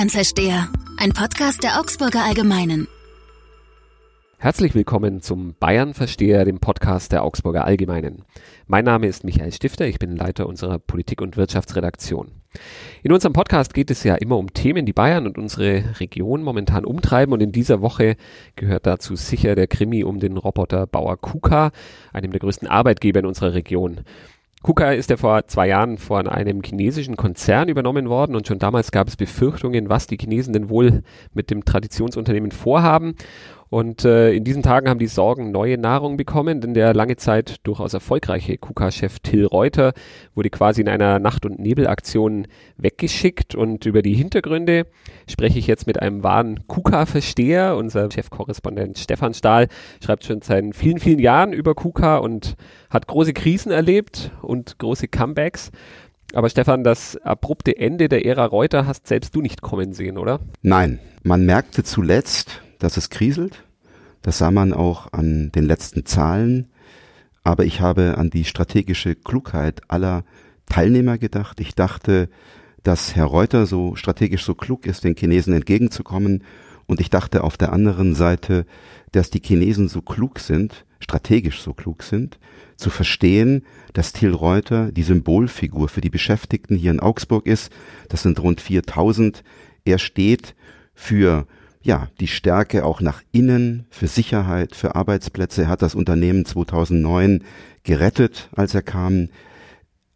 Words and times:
Bayern-Versteher, 0.00 0.68
ein 0.96 1.12
Podcast 1.12 1.62
der 1.62 1.78
Augsburger 1.78 2.24
Allgemeinen. 2.24 2.88
Herzlich 4.38 4.74
willkommen 4.74 5.20
zum 5.20 5.54
Bayern-Versteher, 5.60 6.46
dem 6.46 6.58
Podcast 6.58 7.12
der 7.12 7.22
Augsburger 7.22 7.66
Allgemeinen. 7.66 8.24
Mein 8.66 8.86
Name 8.86 9.08
ist 9.08 9.24
Michael 9.24 9.52
Stifter, 9.52 9.86
ich 9.86 9.98
bin 9.98 10.16
Leiter 10.16 10.46
unserer 10.46 10.78
Politik- 10.78 11.20
und 11.20 11.36
Wirtschaftsredaktion. 11.36 12.30
In 13.02 13.12
unserem 13.12 13.34
Podcast 13.34 13.74
geht 13.74 13.90
es 13.90 14.02
ja 14.02 14.14
immer 14.14 14.38
um 14.38 14.54
Themen, 14.54 14.86
die 14.86 14.94
Bayern 14.94 15.26
und 15.26 15.36
unsere 15.36 16.00
Region 16.00 16.42
momentan 16.42 16.86
umtreiben 16.86 17.34
und 17.34 17.42
in 17.42 17.52
dieser 17.52 17.82
Woche 17.82 18.16
gehört 18.56 18.86
dazu 18.86 19.16
sicher 19.16 19.54
der 19.54 19.66
Krimi 19.66 20.02
um 20.02 20.18
den 20.18 20.38
Roboter 20.38 20.86
Bauer 20.86 21.18
KUKA, 21.18 21.72
einem 22.14 22.30
der 22.30 22.40
größten 22.40 22.68
Arbeitgeber 22.68 23.20
in 23.20 23.26
unserer 23.26 23.52
Region. 23.52 24.00
KUKA 24.62 24.92
ist 24.92 25.08
ja 25.08 25.16
vor 25.16 25.46
zwei 25.46 25.68
Jahren 25.68 25.96
von 25.96 26.28
einem 26.28 26.60
chinesischen 26.62 27.16
Konzern 27.16 27.70
übernommen 27.70 28.10
worden 28.10 28.36
und 28.36 28.46
schon 28.46 28.58
damals 28.58 28.90
gab 28.92 29.08
es 29.08 29.16
Befürchtungen, 29.16 29.88
was 29.88 30.06
die 30.06 30.18
Chinesen 30.18 30.52
denn 30.52 30.68
wohl 30.68 31.02
mit 31.32 31.50
dem 31.50 31.64
Traditionsunternehmen 31.64 32.50
vorhaben. 32.50 33.14
Und 33.70 34.04
äh, 34.04 34.32
in 34.32 34.42
diesen 34.42 34.64
Tagen 34.64 34.88
haben 34.88 34.98
die 34.98 35.06
Sorgen 35.06 35.52
neue 35.52 35.78
Nahrung 35.78 36.16
bekommen, 36.16 36.60
denn 36.60 36.74
der 36.74 36.92
lange 36.92 37.14
Zeit 37.14 37.58
durchaus 37.62 37.94
erfolgreiche 37.94 38.58
KUKA-Chef 38.58 39.20
Till 39.20 39.46
Reuter 39.46 39.92
wurde 40.34 40.50
quasi 40.50 40.80
in 40.80 40.88
einer 40.88 41.20
Nacht- 41.20 41.46
und 41.46 41.60
Nebelaktion 41.60 42.48
weggeschickt. 42.78 43.54
Und 43.54 43.86
über 43.86 44.02
die 44.02 44.14
Hintergründe 44.14 44.86
spreche 45.28 45.60
ich 45.60 45.68
jetzt 45.68 45.86
mit 45.86 46.02
einem 46.02 46.24
wahren 46.24 46.66
KUKA-Versteher. 46.66 47.76
Unser 47.76 48.10
Chefkorrespondent 48.10 48.98
Stefan 48.98 49.34
Stahl 49.34 49.68
schreibt 50.04 50.24
schon 50.24 50.42
seit 50.42 50.74
vielen, 50.74 50.98
vielen 50.98 51.20
Jahren 51.20 51.52
über 51.52 51.76
KUKA 51.76 52.16
und 52.16 52.56
hat 52.90 53.06
große 53.06 53.32
Krisen 53.32 53.70
erlebt 53.70 54.32
und 54.42 54.80
große 54.80 55.06
Comebacks. 55.06 55.70
Aber 56.34 56.48
Stefan, 56.48 56.82
das 56.82 57.16
abrupte 57.18 57.76
Ende 57.76 58.08
der 58.08 58.26
Ära 58.26 58.46
Reuter 58.46 58.86
hast 58.86 59.06
selbst 59.06 59.34
du 59.36 59.40
nicht 59.40 59.62
kommen 59.62 59.92
sehen, 59.92 60.18
oder? 60.18 60.40
Nein, 60.62 60.98
man 61.22 61.46
merkte 61.46 61.84
zuletzt, 61.84 62.62
dass 62.80 62.96
es 62.96 63.10
kriselt. 63.10 63.64
Das 64.22 64.38
sah 64.38 64.50
man 64.50 64.72
auch 64.72 65.12
an 65.12 65.50
den 65.52 65.64
letzten 65.64 66.04
Zahlen. 66.04 66.68
Aber 67.42 67.64
ich 67.64 67.80
habe 67.80 68.18
an 68.18 68.30
die 68.30 68.44
strategische 68.44 69.14
Klugheit 69.14 69.82
aller 69.88 70.24
Teilnehmer 70.66 71.18
gedacht. 71.18 71.60
Ich 71.60 71.74
dachte, 71.74 72.28
dass 72.82 73.16
Herr 73.16 73.26
Reuter 73.26 73.66
so 73.66 73.96
strategisch 73.96 74.44
so 74.44 74.54
klug 74.54 74.86
ist, 74.86 75.04
den 75.04 75.16
Chinesen 75.16 75.54
entgegenzukommen. 75.54 76.44
Und 76.86 77.00
ich 77.00 77.10
dachte 77.10 77.44
auf 77.44 77.56
der 77.56 77.72
anderen 77.72 78.14
Seite, 78.14 78.66
dass 79.12 79.30
die 79.30 79.40
Chinesen 79.42 79.88
so 79.88 80.02
klug 80.02 80.38
sind, 80.38 80.84
strategisch 80.98 81.60
so 81.62 81.72
klug 81.72 82.02
sind, 82.02 82.38
zu 82.76 82.90
verstehen, 82.90 83.64
dass 83.92 84.12
Till 84.12 84.32
Reuter 84.32 84.92
die 84.92 85.02
Symbolfigur 85.02 85.88
für 85.88 86.00
die 86.00 86.10
Beschäftigten 86.10 86.76
hier 86.76 86.90
in 86.90 87.00
Augsburg 87.00 87.46
ist. 87.46 87.72
Das 88.08 88.22
sind 88.22 88.40
rund 88.40 88.60
4000. 88.60 89.44
Er 89.84 89.98
steht 89.98 90.54
für 90.94 91.46
ja, 91.82 92.08
die 92.20 92.26
Stärke 92.26 92.84
auch 92.84 93.00
nach 93.00 93.22
innen, 93.32 93.86
für 93.90 94.06
Sicherheit, 94.06 94.74
für 94.74 94.94
Arbeitsplätze. 94.94 95.62
Er 95.62 95.68
hat 95.68 95.82
das 95.82 95.94
Unternehmen 95.94 96.44
2009 96.44 97.44
gerettet, 97.84 98.50
als 98.54 98.74
er 98.74 98.82
kam. 98.82 99.28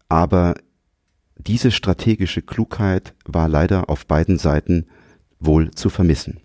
Aber 0.08 0.54
diese 1.36 1.70
strategische 1.70 2.42
Klugheit 2.42 3.14
war 3.24 3.48
leider 3.48 3.88
auf 3.88 4.06
beiden 4.06 4.38
Seiten 4.38 4.86
wohl 5.40 5.70
zu 5.70 5.88
vermissen. 5.88 6.40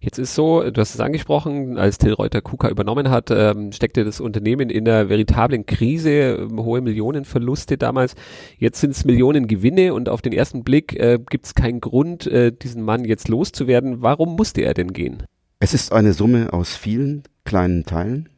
Jetzt 0.00 0.18
ist 0.18 0.34
so, 0.34 0.70
du 0.70 0.80
hast 0.80 0.94
es 0.94 1.00
angesprochen, 1.00 1.76
als 1.76 1.98
Till 1.98 2.12
Reuter 2.12 2.40
KUKA 2.40 2.68
übernommen 2.68 3.10
hat, 3.10 3.30
ähm, 3.32 3.72
steckte 3.72 4.04
das 4.04 4.20
Unternehmen 4.20 4.70
in 4.70 4.88
einer 4.88 5.08
veritablen 5.08 5.66
Krise, 5.66 6.36
ähm, 6.36 6.62
hohe 6.62 6.80
Millionenverluste 6.80 7.78
damals. 7.78 8.14
Jetzt 8.58 8.80
sind 8.80 8.90
es 8.90 9.04
Millionengewinne 9.04 9.92
und 9.94 10.08
auf 10.08 10.22
den 10.22 10.32
ersten 10.32 10.62
Blick 10.62 10.94
äh, 10.94 11.18
gibt 11.28 11.46
es 11.46 11.54
keinen 11.54 11.80
Grund, 11.80 12.26
äh, 12.28 12.52
diesen 12.52 12.82
Mann 12.82 13.04
jetzt 13.04 13.28
loszuwerden. 13.28 14.00
Warum 14.00 14.36
musste 14.36 14.62
er 14.62 14.74
denn 14.74 14.92
gehen? 14.92 15.24
Es 15.58 15.74
ist 15.74 15.92
eine 15.92 16.12
Summe 16.12 16.52
aus 16.52 16.76
vielen 16.76 17.24
kleinen 17.44 17.84
Teilen. 17.84 18.28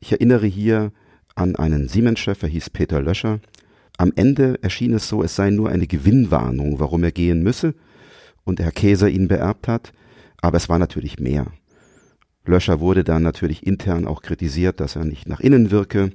Ich 0.00 0.12
erinnere 0.12 0.46
hier 0.46 0.92
an 1.34 1.56
einen 1.56 1.88
Siemens-Chef, 1.88 2.42
er 2.42 2.48
hieß 2.48 2.70
Peter 2.70 3.02
Löscher. 3.02 3.40
Am 3.98 4.12
Ende 4.16 4.58
erschien 4.62 4.94
es 4.94 5.08
so, 5.08 5.22
es 5.22 5.36
sei 5.36 5.50
nur 5.50 5.68
eine 5.68 5.86
Gewinnwarnung, 5.86 6.80
warum 6.80 7.04
er 7.04 7.12
gehen 7.12 7.42
müsse 7.42 7.74
und 8.44 8.60
Herr 8.60 8.72
Käser 8.72 9.08
ihn 9.08 9.28
beerbt 9.28 9.68
hat. 9.68 9.92
Aber 10.44 10.58
es 10.58 10.68
war 10.68 10.78
natürlich 10.78 11.18
mehr. 11.18 11.46
Löscher 12.44 12.78
wurde 12.78 13.02
dann 13.02 13.22
natürlich 13.22 13.66
intern 13.66 14.06
auch 14.06 14.20
kritisiert, 14.20 14.78
dass 14.78 14.94
er 14.94 15.06
nicht 15.06 15.26
nach 15.26 15.40
innen 15.40 15.70
wirke, 15.70 16.12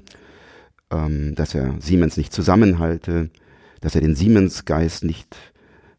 ähm, 0.92 1.34
dass 1.34 1.56
er 1.56 1.82
Siemens 1.82 2.16
nicht 2.16 2.32
zusammenhalte, 2.32 3.32
dass 3.82 3.96
er 3.96 4.02
den 4.02 4.14
Siemens-Geist 4.16 5.04
nicht 5.04 5.36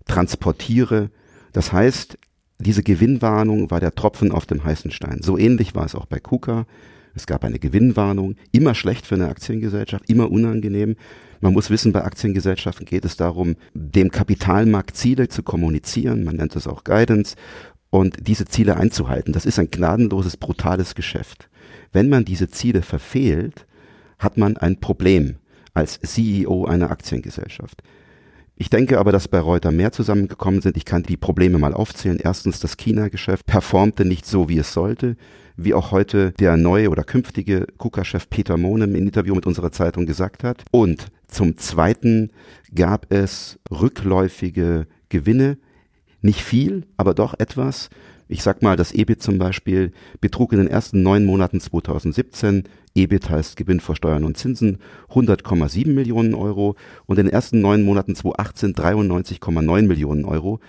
transportiere. 0.07 1.11
Das 1.53 1.73
heißt, 1.73 2.19
diese 2.61 2.85
Gewinnwarnung 2.85 3.69
war 3.73 3.81
der 3.81 3.97
Tropfen 3.97 4.31
auf 4.31 4.47
dem 4.47 4.63
heißen 4.63 4.93
Stein. 4.93 5.23
So 5.23 5.37
ähnlich 5.37 5.75
war 5.75 5.87
es 5.87 5.97
auch 5.97 6.07
bei 6.07 6.21
KUKA. 6.21 6.67
Es 7.15 7.27
gab 7.27 7.45
eine 7.45 7.59
Gewinnwarnung, 7.59 8.37
immer 8.53 8.75
schlecht 8.77 9.07
für 9.07 9.17
eine 9.17 9.29
Aktiengesellschaft, 9.29 10.09
immer 10.09 10.31
unangenehm. 10.31 10.95
Man 11.41 11.55
muss 11.55 11.71
wissen, 11.71 11.93
bei 11.93 12.05
Aktiengesellschaften 12.05 12.87
geht 12.87 13.05
es 13.05 13.17
darum, 13.17 13.57
dem 13.75 14.11
Kapitalmarkt 14.11 14.97
Ziele 14.97 15.29
zu 15.29 15.43
kommunizieren. 15.43 16.23
Man 16.23 16.37
nennt 16.37 16.55
es 16.55 16.67
auch 16.67 16.85
Guidance 16.85 17.35
und 17.91 18.27
diese 18.27 18.47
Ziele 18.47 18.77
einzuhalten. 18.77 19.33
Das 19.33 19.47
ist 19.47 19.59
ein 19.59 19.71
gnadenloses, 19.71 20.37
brutales 20.37 20.95
Geschäft. 20.95 21.49
Wenn 21.93 22.09
man 22.09 22.25
diese 22.25 22.49
Ziele 22.49 22.83
verfehlt, 22.83 23.67
hat 24.19 24.37
man 24.37 24.57
ein 24.57 24.81
Problem 24.81 25.37
als 25.75 26.01
CEO 26.01 26.67
einer 26.67 26.91
Aktiengesellschaft. 26.91 27.83
Ich 28.57 28.69
denke 28.69 28.99
aber, 28.99 29.11
dass 29.11 29.27
bei 29.27 29.41
Reuter 29.41 29.71
mehr 29.71 29.91
zusammengekommen 29.91 30.61
sind. 30.61 30.77
Ich 30.77 30.85
kann 30.85 31.03
die 31.03 31.17
Probleme 31.17 31.59
mal 31.59 31.73
aufzählen. 31.73 32.21
Erstens, 32.23 32.61
das 32.61 32.77
China-Geschäft 32.77 33.47
performte 33.47 34.05
nicht 34.05 34.27
so, 34.27 34.51
wie 34.51 34.59
es 34.59 34.75
sollte, 34.75 35.17
wie 35.57 35.73
auch 35.73 35.93
heute 35.93 36.33
der 36.33 36.59
neue 36.59 36.91
oder 36.91 37.03
künftige 37.03 37.67
KUKA-Chef 37.79 38.29
Peter 38.29 38.59
Mohnem 38.59 38.95
im 38.95 39.07
Interview 39.07 39.35
mit 39.35 39.47
unserer 39.47 39.73
Zeitung 39.73 40.05
gesagt 40.05 40.45
hat. 40.45 40.63
Und 40.71 41.07
zum 41.27 41.57
Zweiten 41.57 42.33
gab 42.75 43.11
es 43.11 43.59
rückläufige 43.71 44.87
Gewinne 45.09 45.57
nicht 46.23 46.43
viel, 46.43 46.87
aber 46.97 47.15
doch 47.15 47.35
etwas. 47.39 47.91
Ich 48.29 48.43
sag 48.43 48.63
mal, 48.63 48.77
das 48.77 48.93
EBIT 48.93 49.23
zum 49.23 49.39
Beispiel 49.39 49.93
betrug 50.21 50.53
in 50.53 50.59
den 50.59 50.69
ersten 50.69 51.03
neun 51.03 51.25
Monaten 51.25 51.61
2017, 51.61 52.65
EBIT 52.95 53.31
heißt 53.31 53.57
Gewinn 53.57 53.81
vor 53.81 53.97
Steuern 53.97 54.25
und 54.25 54.37
Zinsen, 54.37 54.79
100,7 55.11 55.89
Millionen 55.93 56.35
Euro 56.35 56.77
und 57.07 57.19
in 57.19 57.27
den 57.27 57.33
ersten 57.33 57.61
neun 57.61 57.83
Monaten 57.83 58.15
2018 58.15 58.75
93,9 58.75 59.83
Millionen 59.83 60.25
Euro. 60.25 60.61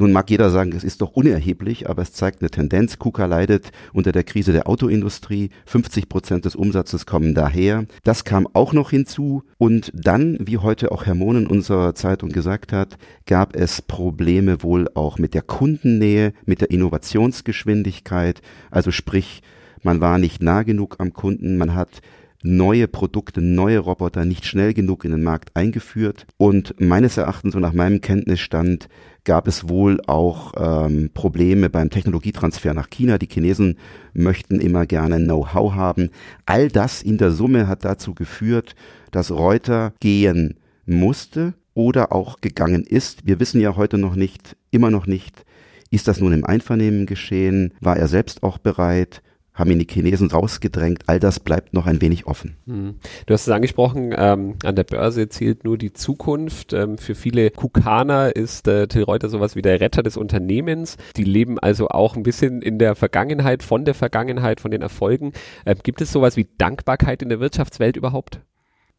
Nun 0.00 0.12
mag 0.12 0.30
jeder 0.30 0.48
sagen, 0.48 0.72
es 0.74 0.82
ist 0.82 1.02
doch 1.02 1.10
unerheblich, 1.10 1.90
aber 1.90 2.00
es 2.00 2.14
zeigt 2.14 2.40
eine 2.40 2.50
Tendenz. 2.50 2.98
KUKA 2.98 3.26
leidet 3.26 3.70
unter 3.92 4.12
der 4.12 4.24
Krise 4.24 4.50
der 4.50 4.66
Autoindustrie. 4.66 5.50
50 5.66 6.08
Prozent 6.08 6.46
des 6.46 6.56
Umsatzes 6.56 7.04
kommen 7.04 7.34
daher. 7.34 7.84
Das 8.02 8.24
kam 8.24 8.48
auch 8.54 8.72
noch 8.72 8.88
hinzu. 8.88 9.42
Und 9.58 9.92
dann, 9.94 10.38
wie 10.40 10.56
heute 10.56 10.90
auch 10.90 11.04
Herr 11.04 11.14
Mohn 11.14 11.40
in 11.40 11.46
unserer 11.46 11.94
Zeitung 11.94 12.30
gesagt 12.30 12.72
hat, 12.72 12.96
gab 13.26 13.54
es 13.54 13.82
Probleme 13.82 14.62
wohl 14.62 14.88
auch 14.94 15.18
mit 15.18 15.34
der 15.34 15.42
Kundennähe, 15.42 16.32
mit 16.46 16.62
der 16.62 16.70
Innovationsgeschwindigkeit. 16.70 18.40
Also 18.70 18.92
sprich, 18.92 19.42
man 19.82 20.00
war 20.00 20.16
nicht 20.16 20.42
nah 20.42 20.62
genug 20.62 20.96
am 20.96 21.12
Kunden, 21.12 21.58
man 21.58 21.74
hat 21.74 22.00
neue 22.42 22.88
Produkte, 22.88 23.42
neue 23.42 23.78
Roboter 23.78 24.24
nicht 24.24 24.46
schnell 24.46 24.72
genug 24.72 25.04
in 25.04 25.10
den 25.10 25.22
Markt 25.22 25.50
eingeführt. 25.54 26.26
Und 26.38 26.74
meines 26.80 27.16
Erachtens 27.16 27.54
und 27.54 27.60
nach 27.62 27.72
meinem 27.72 28.00
Kenntnisstand 28.00 28.88
gab 29.30 29.46
es 29.46 29.68
wohl 29.68 30.00
auch 30.08 30.54
ähm, 30.56 31.10
Probleme 31.14 31.70
beim 31.70 31.88
Technologietransfer 31.88 32.74
nach 32.74 32.90
China. 32.90 33.16
Die 33.16 33.28
Chinesen 33.30 33.76
möchten 34.12 34.58
immer 34.58 34.86
gerne 34.86 35.18
Know-how 35.18 35.74
haben. 35.76 36.10
All 36.46 36.66
das 36.66 37.00
in 37.00 37.16
der 37.16 37.30
Summe 37.30 37.68
hat 37.68 37.84
dazu 37.84 38.12
geführt, 38.12 38.74
dass 39.12 39.30
Reuter 39.30 39.92
gehen 40.00 40.56
musste 40.84 41.54
oder 41.74 42.10
auch 42.10 42.40
gegangen 42.40 42.82
ist. 42.82 43.24
Wir 43.24 43.38
wissen 43.38 43.60
ja 43.60 43.76
heute 43.76 43.98
noch 43.98 44.16
nicht, 44.16 44.56
immer 44.72 44.90
noch 44.90 45.06
nicht, 45.06 45.44
ist 45.90 46.08
das 46.08 46.18
nun 46.18 46.32
im 46.32 46.44
Einvernehmen 46.44 47.06
geschehen? 47.06 47.72
War 47.80 47.96
er 47.96 48.08
selbst 48.08 48.42
auch 48.42 48.58
bereit? 48.58 49.22
Haben 49.60 49.70
ihn 49.70 49.78
die 49.78 49.86
Chinesen 49.88 50.30
rausgedrängt. 50.30 51.04
All 51.06 51.20
das 51.20 51.38
bleibt 51.38 51.72
noch 51.72 51.86
ein 51.86 52.00
wenig 52.00 52.26
offen. 52.26 52.56
Hm. 52.66 52.96
Du 53.26 53.34
hast 53.34 53.46
es 53.46 53.52
angesprochen, 53.52 54.14
ähm, 54.16 54.56
an 54.64 54.74
der 54.74 54.84
Börse 54.84 55.28
zählt 55.28 55.64
nur 55.64 55.78
die 55.78 55.92
Zukunft. 55.92 56.72
Ähm, 56.72 56.98
für 56.98 57.14
viele 57.14 57.50
Kukaner 57.50 58.34
ist 58.34 58.66
äh, 58.66 58.88
Till 58.88 59.04
Reuter 59.04 59.28
sowas 59.28 59.54
wie 59.54 59.62
der 59.62 59.80
Retter 59.80 60.02
des 60.02 60.16
Unternehmens. 60.16 60.96
Die 61.16 61.24
leben 61.24 61.58
also 61.58 61.88
auch 61.88 62.16
ein 62.16 62.22
bisschen 62.22 62.62
in 62.62 62.78
der 62.78 62.96
Vergangenheit, 62.96 63.62
von 63.62 63.84
der 63.84 63.94
Vergangenheit, 63.94 64.60
von 64.60 64.70
den 64.70 64.82
Erfolgen. 64.82 65.32
Ähm, 65.66 65.76
gibt 65.82 66.00
es 66.00 66.10
sowas 66.10 66.36
wie 66.36 66.48
Dankbarkeit 66.58 67.22
in 67.22 67.28
der 67.28 67.40
Wirtschaftswelt 67.40 67.96
überhaupt? 67.96 68.40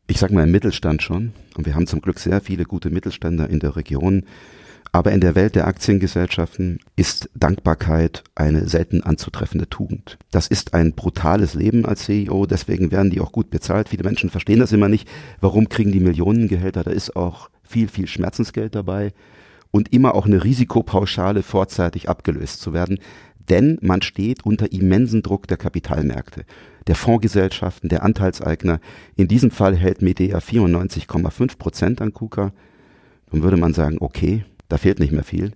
Ich 0.07 0.19
sage 0.19 0.33
mal 0.33 0.43
im 0.43 0.51
Mittelstand 0.51 1.01
schon. 1.01 1.33
Und 1.55 1.65
wir 1.65 1.75
haben 1.75 1.87
zum 1.87 2.01
Glück 2.01 2.19
sehr 2.19 2.41
viele 2.41 2.65
gute 2.65 2.89
Mittelständler 2.89 3.49
in 3.49 3.59
der 3.59 3.75
Region. 3.75 4.25
Aber 4.93 5.13
in 5.13 5.21
der 5.21 5.35
Welt 5.35 5.55
der 5.55 5.67
Aktiengesellschaften 5.67 6.79
ist 6.97 7.29
Dankbarkeit 7.33 8.23
eine 8.35 8.67
selten 8.67 9.03
anzutreffende 9.03 9.69
Tugend. 9.69 10.17
Das 10.31 10.47
ist 10.47 10.73
ein 10.73 10.93
brutales 10.93 11.53
Leben 11.53 11.85
als 11.85 12.03
CEO, 12.05 12.45
deswegen 12.45 12.91
werden 12.91 13.09
die 13.09 13.21
auch 13.21 13.31
gut 13.31 13.49
bezahlt. 13.49 13.87
Viele 13.87 14.03
Menschen 14.03 14.29
verstehen 14.29 14.59
das 14.59 14.73
immer 14.73 14.89
nicht. 14.89 15.07
Warum 15.39 15.69
kriegen 15.69 15.93
die 15.93 16.01
Millionengehälter? 16.01 16.83
Da 16.83 16.91
ist 16.91 17.15
auch 17.15 17.49
viel, 17.63 17.87
viel 17.87 18.07
Schmerzensgeld 18.07 18.75
dabei. 18.75 19.13
und 19.73 19.93
immer 19.93 20.15
auch 20.15 20.25
eine 20.25 20.43
Risikopauschale 20.43 21.43
vorzeitig 21.43 22.09
abgelöst 22.09 22.59
zu 22.59 22.73
werden. 22.73 22.99
Denn 23.49 23.77
man 23.81 24.01
steht 24.01 24.45
unter 24.45 24.71
immensen 24.71 25.23
Druck 25.23 25.47
der 25.47 25.57
Kapitalmärkte, 25.57 26.43
der 26.87 26.95
Fondsgesellschaften, 26.95 27.89
der 27.89 28.03
Anteilseigner. 28.03 28.79
In 29.15 29.27
diesem 29.27 29.49
Fall 29.49 29.75
hält 29.75 30.01
Medea 30.01 30.39
94,5 30.39 31.57
Prozent 31.57 32.01
an 32.01 32.13
KUKA. 32.13 32.51
Dann 33.31 33.43
würde 33.43 33.57
man 33.57 33.73
sagen, 33.73 33.97
okay, 34.01 34.43
da 34.71 34.77
fehlt 34.77 34.99
nicht 34.99 35.11
mehr 35.11 35.23
viel. 35.23 35.51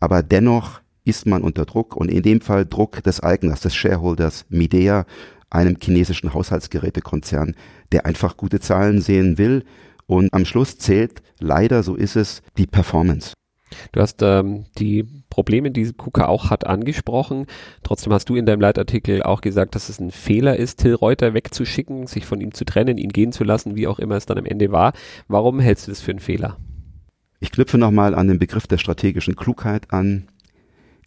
Aber 0.00 0.22
dennoch 0.22 0.80
ist 1.04 1.26
man 1.26 1.42
unter 1.42 1.64
Druck 1.64 1.96
und 1.96 2.10
in 2.10 2.22
dem 2.22 2.40
Fall 2.40 2.66
Druck 2.66 3.02
des 3.02 3.22
Eigners, 3.22 3.60
des 3.60 3.74
Shareholders 3.74 4.46
Midea, 4.48 5.06
einem 5.50 5.76
chinesischen 5.80 6.32
Haushaltsgerätekonzern, 6.32 7.54
der 7.92 8.06
einfach 8.06 8.36
gute 8.36 8.60
Zahlen 8.60 9.00
sehen 9.00 9.38
will. 9.38 9.64
Und 10.06 10.32
am 10.32 10.44
Schluss 10.44 10.78
zählt 10.78 11.22
leider, 11.38 11.82
so 11.82 11.94
ist 11.94 12.16
es, 12.16 12.42
die 12.56 12.66
Performance. 12.66 13.34
Du 13.92 14.00
hast 14.00 14.22
ähm, 14.22 14.64
die 14.78 15.04
Probleme, 15.30 15.70
die 15.70 15.92
KUKA 15.92 16.26
auch 16.26 16.50
hat, 16.50 16.66
angesprochen. 16.66 17.46
Trotzdem 17.82 18.12
hast 18.12 18.28
du 18.28 18.36
in 18.36 18.44
deinem 18.44 18.60
Leitartikel 18.60 19.22
auch 19.22 19.40
gesagt, 19.40 19.74
dass 19.74 19.88
es 19.88 19.98
ein 19.98 20.10
Fehler 20.10 20.56
ist, 20.56 20.80
Till 20.80 20.94
Reuter 20.94 21.32
wegzuschicken, 21.32 22.06
sich 22.06 22.26
von 22.26 22.40
ihm 22.40 22.52
zu 22.52 22.64
trennen, 22.64 22.98
ihn 22.98 23.10
gehen 23.10 23.32
zu 23.32 23.44
lassen, 23.44 23.74
wie 23.74 23.86
auch 23.86 23.98
immer 23.98 24.16
es 24.16 24.26
dann 24.26 24.38
am 24.38 24.44
Ende 24.44 24.72
war. 24.72 24.92
Warum 25.28 25.58
hältst 25.58 25.86
du 25.86 25.90
das 25.90 26.02
für 26.02 26.10
einen 26.10 26.20
Fehler? 26.20 26.58
Ich 27.42 27.50
knüpfe 27.50 27.76
nochmal 27.76 28.14
an 28.14 28.28
den 28.28 28.38
Begriff 28.38 28.68
der 28.68 28.78
strategischen 28.78 29.34
Klugheit 29.34 29.92
an. 29.92 30.28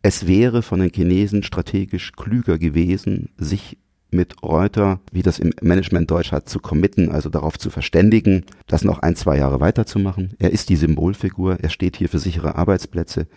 Es 0.02 0.28
wäre 0.28 0.64
von 0.64 0.82
den 0.82 0.92
Chinesen 0.94 1.44
strategisch 1.44 2.12
klüger 2.12 2.58
gewesen, 2.58 3.30
sich 3.38 3.78
mit 4.12 4.44
Reuter, 4.44 5.00
wie 5.14 5.22
das 5.22 5.40
im 5.40 5.54
Management 5.62 6.12
Deutsch 6.12 6.34
hat, 6.34 6.50
zu 6.50 6.60
committen, 6.60 7.10
also 7.10 7.30
darauf 7.30 7.58
zu 7.58 7.70
verständigen, 7.70 8.44
das 8.68 8.84
noch 8.84 9.00
ein, 9.00 9.16
zwei 9.16 9.38
Jahre 9.38 9.62
weiterzumachen. 9.62 10.34
Er 10.38 10.52
ist 10.52 10.68
die 10.68 10.76
Symbolfigur, 10.76 11.58
er 11.62 11.70
steht 11.70 11.96
hier 11.96 12.10
für 12.10 12.20
sichere 12.20 12.56
Arbeitsplätze. 12.56 13.28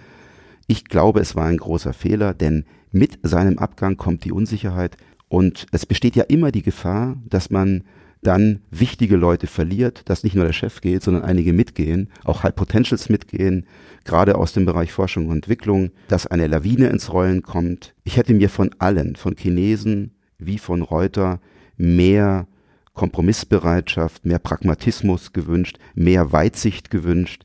Ich 0.67 0.85
glaube, 0.85 1.21
es 1.21 1.37
war 1.37 1.45
ein 1.45 1.59
großer 1.59 1.93
Fehler, 1.93 2.35
denn 2.35 2.65
mit 2.91 3.21
seinem 3.23 3.61
Abgang 3.61 3.97
kommt 3.97 4.25
die 4.25 4.33
Unsicherheit 4.33 4.97
und 5.29 5.67
es 5.71 5.87
besteht 5.87 6.17
ja 6.17 6.25
immer 6.25 6.51
die 6.51 6.63
Gefahr, 6.63 7.17
dass 7.29 7.49
man 7.49 7.85
dann 8.23 8.61
wichtige 8.71 9.17
Leute 9.17 9.47
verliert, 9.47 10.03
dass 10.07 10.25
nicht 10.25 10.35
nur 10.35 10.45
der 10.45 10.53
Chef 10.53 10.81
geht, 10.81 11.03
sondern 11.03 11.23
einige 11.23 11.53
mitgehen, 11.53 12.11
auch 12.25 12.43
High 12.43 12.55
Potentials 12.55 13.09
mitgehen, 13.09 13.67
gerade 14.05 14.37
aus 14.37 14.53
dem 14.53 14.67
Bereich 14.67 14.93
Forschung 14.93 15.29
und 15.29 15.37
Entwicklung, 15.37 15.91
dass 16.09 16.27
eine 16.27 16.47
Lawine 16.47 16.89
ins 16.89 17.13
Rollen 17.13 17.43
kommt. 17.43 17.95
Ich 18.05 18.17
hätte 18.17 18.35
mir 18.35 18.49
von 18.49 18.71
allen, 18.79 19.17
von 19.17 19.37
Chinesen 19.37 20.13
wie 20.39 20.59
von 20.59 20.83
Reuter, 20.83 21.41
mehr 21.77 22.47
Kompromissbereitschaft, 22.95 24.25
mehr 24.25 24.39
Pragmatismus 24.39 25.33
gewünscht, 25.33 25.79
mehr 25.95 26.33
Weitsicht 26.33 26.91
gewünscht. 26.91 27.45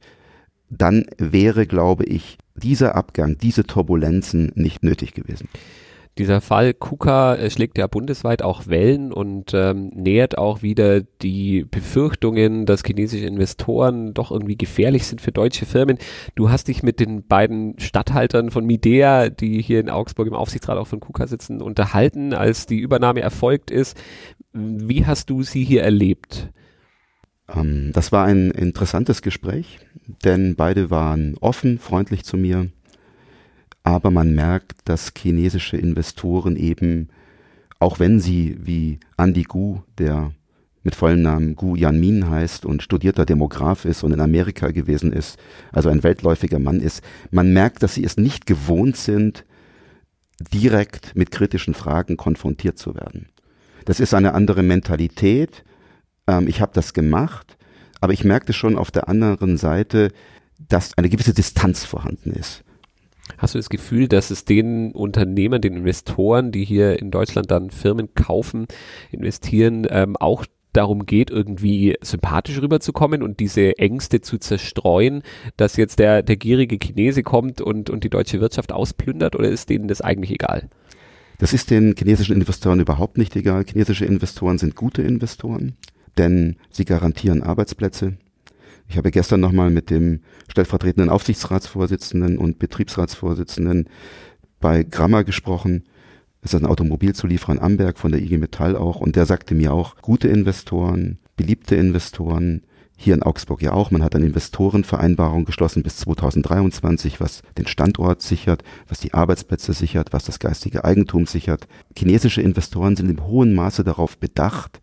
Dann 0.69 1.05
wäre, 1.17 1.67
glaube 1.67 2.05
ich, 2.05 2.37
dieser 2.55 2.95
Abgang, 2.95 3.37
diese 3.37 3.63
Turbulenzen 3.65 4.51
nicht 4.55 4.83
nötig 4.83 5.13
gewesen. 5.13 5.47
Dieser 6.19 6.41
Fall 6.41 6.75
KUKA 6.75 7.35
äh, 7.35 7.49
schlägt 7.49 7.77
ja 7.79 7.87
bundesweit 7.87 8.43
auch 8.43 8.67
Wellen 8.67 9.11
und 9.11 9.53
ähm, 9.55 9.89
nähert 9.95 10.37
auch 10.37 10.61
wieder 10.61 11.01
die 11.01 11.65
Befürchtungen, 11.65 12.67
dass 12.67 12.83
chinesische 12.83 13.25
Investoren 13.25 14.13
doch 14.13 14.29
irgendwie 14.29 14.55
gefährlich 14.55 15.07
sind 15.07 15.21
für 15.21 15.31
deutsche 15.31 15.65
Firmen. 15.65 15.97
Du 16.35 16.51
hast 16.51 16.67
dich 16.67 16.83
mit 16.83 16.99
den 16.99 17.25
beiden 17.25 17.79
Statthaltern 17.79 18.51
von 18.51 18.63
Midea, 18.63 19.29
die 19.29 19.59
hier 19.61 19.79
in 19.79 19.89
Augsburg 19.89 20.27
im 20.27 20.35
Aufsichtsrat 20.35 20.77
auch 20.77 20.87
von 20.87 20.99
KUKA 20.99 21.25
sitzen, 21.25 21.61
unterhalten, 21.63 22.33
als 22.33 22.67
die 22.67 22.77
Übernahme 22.77 23.21
erfolgt 23.21 23.71
ist. 23.71 23.97
Wie 24.51 25.07
hast 25.07 25.31
du 25.31 25.41
sie 25.41 25.63
hier 25.63 25.81
erlebt? 25.81 26.51
Ähm, 27.49 27.91
das 27.91 28.11
war 28.11 28.25
ein 28.25 28.51
interessantes 28.51 29.23
Gespräch, 29.23 29.79
denn 30.23 30.55
beide 30.55 30.91
waren 30.91 31.35
offen, 31.41 31.79
freundlich 31.79 32.23
zu 32.23 32.37
mir 32.37 32.69
aber 33.83 34.11
man 34.11 34.33
merkt, 34.33 34.77
dass 34.85 35.11
chinesische 35.15 35.77
Investoren 35.77 36.55
eben, 36.55 37.09
auch 37.79 37.99
wenn 37.99 38.19
sie 38.19 38.57
wie 38.61 38.99
Andy 39.17 39.43
Gu, 39.43 39.79
der 39.97 40.31
mit 40.83 40.95
vollem 40.95 41.21
Namen 41.21 41.55
Gu 41.55 41.75
Yanmin 41.75 42.29
heißt 42.29 42.65
und 42.65 42.83
studierter 42.83 43.25
Demograf 43.25 43.85
ist 43.85 44.03
und 44.03 44.11
in 44.11 44.19
Amerika 44.19 44.71
gewesen 44.71 45.13
ist, 45.13 45.37
also 45.71 45.89
ein 45.89 46.03
weltläufiger 46.03 46.59
Mann 46.59 46.79
ist, 46.79 47.03
man 47.31 47.53
merkt, 47.53 47.83
dass 47.83 47.95
sie 47.95 48.03
es 48.03 48.17
nicht 48.17 48.45
gewohnt 48.45 48.97
sind, 48.97 49.45
direkt 50.53 51.15
mit 51.15 51.31
kritischen 51.31 51.73
Fragen 51.73 52.17
konfrontiert 52.17 52.77
zu 52.77 52.95
werden. 52.95 53.29
Das 53.85 53.99
ist 53.99 54.13
eine 54.13 54.33
andere 54.33 54.63
Mentalität. 54.63 55.63
Ähm, 56.27 56.47
ich 56.47 56.61
habe 56.61 56.71
das 56.73 56.93
gemacht, 56.93 57.57
aber 58.01 58.13
ich 58.13 58.23
merkte 58.23 58.53
schon 58.53 58.77
auf 58.77 58.91
der 58.91 59.07
anderen 59.07 59.57
Seite, 59.57 60.11
dass 60.57 60.97
eine 60.97 61.09
gewisse 61.09 61.33
Distanz 61.33 61.85
vorhanden 61.85 62.31
ist. 62.31 62.63
Hast 63.37 63.55
du 63.55 63.59
das 63.59 63.69
Gefühl, 63.69 64.07
dass 64.07 64.31
es 64.31 64.45
den 64.45 64.91
Unternehmern, 64.91 65.61
den 65.61 65.75
Investoren, 65.75 66.51
die 66.51 66.63
hier 66.63 66.99
in 66.99 67.11
Deutschland 67.11 67.51
dann 67.51 67.69
Firmen 67.69 68.13
kaufen, 68.13 68.67
investieren, 69.11 69.87
ähm, 69.89 70.15
auch 70.17 70.45
darum 70.73 71.05
geht, 71.05 71.29
irgendwie 71.29 71.95
sympathisch 72.01 72.59
rüberzukommen 72.61 73.21
und 73.21 73.39
diese 73.39 73.77
Ängste 73.77 74.21
zu 74.21 74.37
zerstreuen, 74.37 75.23
dass 75.55 75.77
jetzt 75.77 75.99
der, 75.99 76.23
der 76.23 76.35
gierige 76.35 76.77
Chinese 76.81 77.23
kommt 77.23 77.61
und, 77.61 77.89
und 77.89 78.03
die 78.03 78.09
deutsche 78.09 78.41
Wirtschaft 78.41 78.71
ausplündert 78.71 79.35
oder 79.35 79.49
ist 79.49 79.69
denen 79.69 79.87
das 79.87 80.01
eigentlich 80.01 80.31
egal? 80.31 80.69
Das 81.37 81.53
ist 81.53 81.71
den 81.71 81.95
chinesischen 81.97 82.35
Investoren 82.35 82.79
überhaupt 82.79 83.17
nicht 83.17 83.35
egal. 83.35 83.65
Chinesische 83.65 84.05
Investoren 84.05 84.57
sind 84.57 84.75
gute 84.75 85.01
Investoren, 85.01 85.75
denn 86.17 86.57
sie 86.69 86.85
garantieren 86.85 87.43
Arbeitsplätze, 87.43 88.17
ich 88.93 88.97
habe 88.97 89.09
gestern 89.09 89.39
nochmal 89.39 89.71
mit 89.71 89.89
dem 89.89 90.19
stellvertretenden 90.51 91.09
Aufsichtsratsvorsitzenden 91.09 92.37
und 92.37 92.59
Betriebsratsvorsitzenden 92.59 93.89
bei 94.59 94.83
Gramma 94.83 95.23
gesprochen. 95.23 95.85
Das 96.41 96.53
ist 96.53 96.59
ein 96.59 96.67
Automobilzulieferer 96.67 97.53
in 97.53 97.59
Amberg 97.59 97.97
von 97.97 98.11
der 98.11 98.21
IG 98.21 98.37
Metall 98.37 98.75
auch. 98.75 99.01
Und 99.01 99.15
der 99.15 99.25
sagte 99.25 99.55
mir 99.55 99.73
auch, 99.73 99.95
gute 100.03 100.27
Investoren, 100.27 101.17
beliebte 101.35 101.75
Investoren, 101.75 102.61
hier 102.95 103.15
in 103.15 103.23
Augsburg 103.23 103.63
ja 103.63 103.73
auch. 103.73 103.89
Man 103.89 104.03
hat 104.03 104.13
eine 104.13 104.27
Investorenvereinbarung 104.27 105.45
geschlossen 105.45 105.81
bis 105.81 105.97
2023, 105.97 107.19
was 107.19 107.41
den 107.57 107.65
Standort 107.65 108.21
sichert, 108.21 108.63
was 108.87 108.99
die 108.99 109.15
Arbeitsplätze 109.15 109.73
sichert, 109.73 110.13
was 110.13 110.25
das 110.25 110.37
geistige 110.37 110.85
Eigentum 110.85 111.25
sichert. 111.25 111.67
Chinesische 111.97 112.43
Investoren 112.43 112.95
sind 112.95 113.09
im 113.09 113.25
hohen 113.25 113.55
Maße 113.55 113.83
darauf 113.83 114.19
bedacht, 114.19 114.79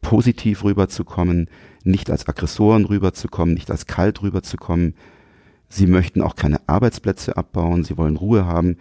positiv 0.00 0.64
rüberzukommen, 0.64 1.48
nicht 1.84 2.10
als 2.10 2.28
Aggressoren 2.28 2.84
rüberzukommen, 2.84 3.54
nicht 3.54 3.70
als 3.70 3.86
kalt 3.86 4.22
rüberzukommen. 4.22 4.94
Sie 5.68 5.86
möchten 5.86 6.22
auch 6.22 6.36
keine 6.36 6.60
Arbeitsplätze 6.68 7.36
abbauen, 7.36 7.84
sie 7.84 7.96
wollen 7.96 8.16
Ruhe 8.16 8.46
haben. 8.46 8.76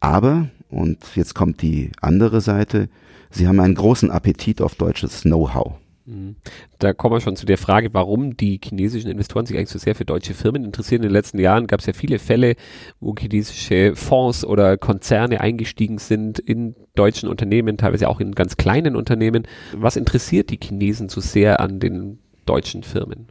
Aber, 0.00 0.48
und 0.68 0.98
jetzt 1.14 1.34
kommt 1.34 1.62
die 1.62 1.92
andere 2.00 2.40
Seite, 2.40 2.88
sie 3.30 3.46
haben 3.48 3.60
einen 3.60 3.74
großen 3.74 4.10
Appetit 4.10 4.60
auf 4.60 4.74
deutsches 4.74 5.22
Know-how. 5.22 5.74
Mhm. 6.06 6.36
Da 6.78 6.92
kommen 6.92 7.14
wir 7.14 7.20
schon 7.20 7.36
zu 7.36 7.46
der 7.46 7.58
Frage, 7.58 7.94
warum 7.94 8.36
die 8.36 8.60
chinesischen 8.62 9.10
Investoren 9.10 9.46
sich 9.46 9.56
eigentlich 9.56 9.70
so 9.70 9.78
sehr 9.78 9.94
für 9.94 10.04
deutsche 10.04 10.34
Firmen 10.34 10.64
interessieren. 10.64 11.02
In 11.02 11.08
den 11.08 11.12
letzten 11.12 11.38
Jahren 11.38 11.66
gab 11.66 11.80
es 11.80 11.86
ja 11.86 11.92
viele 11.92 12.18
Fälle, 12.18 12.56
wo 13.00 13.14
chinesische 13.18 13.96
Fonds 13.96 14.44
oder 14.44 14.76
Konzerne 14.76 15.40
eingestiegen 15.40 15.98
sind 15.98 16.38
in 16.38 16.74
deutschen 16.94 17.28
Unternehmen, 17.28 17.78
teilweise 17.78 18.08
auch 18.08 18.20
in 18.20 18.32
ganz 18.32 18.56
kleinen 18.56 18.96
Unternehmen. 18.96 19.46
Was 19.74 19.96
interessiert 19.96 20.50
die 20.50 20.58
Chinesen 20.62 21.08
so 21.08 21.20
sehr 21.20 21.60
an 21.60 21.80
den 21.80 22.18
deutschen 22.44 22.82
Firmen? 22.82 23.28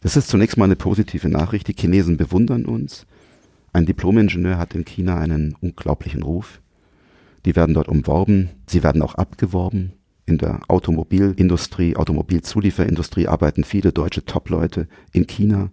Das 0.00 0.16
ist 0.16 0.28
zunächst 0.28 0.56
mal 0.56 0.66
eine 0.66 0.76
positive 0.76 1.28
Nachricht. 1.28 1.66
Die 1.66 1.74
Chinesen 1.74 2.16
bewundern 2.16 2.66
uns. 2.66 3.06
Ein 3.72 3.86
Diplomingenieur 3.86 4.58
hat 4.58 4.74
in 4.74 4.84
China 4.84 5.18
einen 5.18 5.56
unglaublichen 5.60 6.22
Ruf. 6.22 6.60
Die 7.44 7.56
werden 7.56 7.74
dort 7.74 7.88
umworben. 7.88 8.50
Sie 8.66 8.82
werden 8.84 9.02
auch 9.02 9.16
abgeworben. 9.16 9.94
In 10.26 10.38
der 10.38 10.60
Automobilindustrie, 10.68 11.96
Automobilzulieferindustrie 11.96 13.28
arbeiten 13.28 13.64
viele 13.64 13.92
deutsche 13.92 14.24
Top-Leute 14.24 14.88
in 15.12 15.26
China. 15.26 15.70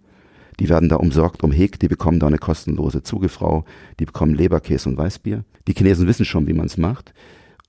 Die 0.59 0.67
werden 0.67 0.89
da 0.89 0.97
umsorgt, 0.97 1.43
umhegt, 1.43 1.81
die 1.81 1.87
bekommen 1.87 2.19
da 2.19 2.27
eine 2.27 2.37
kostenlose 2.37 3.01
Zugefrau, 3.01 3.63
die 3.99 4.05
bekommen 4.05 4.35
Leberkäse 4.35 4.89
und 4.89 4.97
Weißbier. 4.97 5.45
Die 5.67 5.73
Chinesen 5.73 6.07
wissen 6.07 6.25
schon, 6.25 6.47
wie 6.47 6.53
man 6.53 6.65
es 6.65 6.77
macht. 6.77 7.13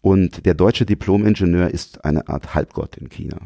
Und 0.01 0.45
der 0.45 0.55
deutsche 0.55 0.85
Diplomingenieur 0.85 1.71
ist 1.71 2.05
eine 2.05 2.29
Art 2.29 2.55
Halbgott 2.55 2.97
in 2.97 3.09
China. 3.09 3.39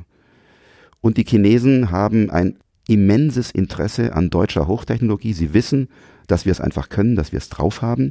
Und 1.03 1.19
die 1.19 1.25
Chinesen 1.25 1.91
haben 1.91 2.31
ein 2.31 2.59
immenses 2.89 3.51
Interesse 3.51 4.15
an 4.15 4.31
deutscher 4.31 4.67
Hochtechnologie. 4.67 5.35
Sie 5.35 5.53
wissen, 5.53 5.89
dass 6.27 6.47
wir 6.47 6.53
es 6.53 6.61
einfach 6.61 6.89
können, 6.89 7.17
dass 7.17 7.33
wir 7.33 7.39
es 7.39 7.51
drauf 7.51 7.83
haben. 7.83 8.09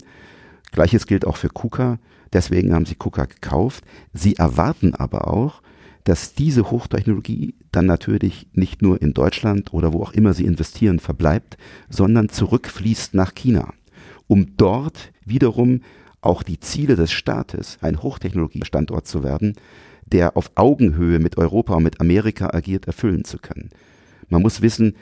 Gleiches 0.76 1.08
gilt 1.08 1.26
auch 1.26 1.38
für 1.38 1.48
KUKA. 1.48 2.00
Deswegen 2.34 2.74
haben 2.74 2.86
sie 2.86 2.96
KUKA 2.96 3.26
gekauft. 3.26 3.86
Sie 4.14 4.36
erwarten 4.36 4.94
aber 4.94 5.28
auch, 5.28 5.62
dass 6.04 6.34
diese 6.34 6.70
Hochtechnologie 6.70 7.56
dann 7.72 7.86
natürlich 7.86 8.48
nicht 8.54 8.82
nur 8.82 9.02
in 9.02 9.14
Deutschland 9.14 9.74
oder 9.74 9.94
wo 9.94 10.04
auch 10.04 10.12
immer 10.12 10.34
sie 10.34 10.46
investieren 10.46 11.00
verbleibt, 11.00 11.58
sondern 11.90 12.30
zurückfließt 12.30 13.14
nach 13.14 13.34
China, 13.34 13.74
um 14.28 14.58
dort 14.58 15.14
wiederum 15.24 15.82
auch 16.22 16.44
die 16.44 16.60
Ziele 16.60 16.96
des 16.96 17.12
Staates, 17.12 17.78
ein 17.82 18.04
Hochtechnologiestandort 18.04 19.08
zu 19.08 19.24
werden, 19.24 19.56
der 20.06 20.36
auf 20.36 20.52
Augenhöhe 20.56 21.20
mit 21.20 21.38
Europa 21.38 21.74
und 21.76 21.84
mit 21.84 22.02
Amerika 22.02 22.50
agiert, 22.54 22.86
erfüllen 22.86 23.24
zu 23.24 23.40
können. 23.40 23.70
Man 24.28 24.42
muss 24.42 24.62
wissen, 24.62 24.96